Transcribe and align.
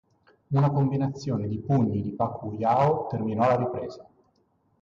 Una 0.49 0.71
combinazione 0.71 1.47
di 1.47 1.59
pugni 1.59 2.01
di 2.01 2.13
Pacquiao 2.13 3.05
terminò 3.05 3.47
la 3.47 3.57
ripresa. 3.57 4.09